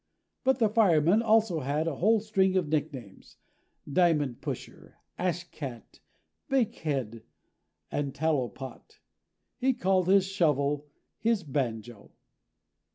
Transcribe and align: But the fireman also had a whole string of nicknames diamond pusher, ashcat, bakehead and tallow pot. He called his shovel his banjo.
But 0.43 0.57
the 0.57 0.67
fireman 0.67 1.21
also 1.21 1.59
had 1.59 1.85
a 1.87 1.97
whole 1.97 2.19
string 2.21 2.57
of 2.57 2.69
nicknames 2.69 3.37
diamond 3.87 4.41
pusher, 4.41 4.97
ashcat, 5.19 5.99
bakehead 6.49 7.21
and 7.91 8.15
tallow 8.15 8.49
pot. 8.49 8.97
He 9.59 9.73
called 9.75 10.07
his 10.07 10.25
shovel 10.25 10.87
his 11.19 11.43
banjo. 11.43 12.09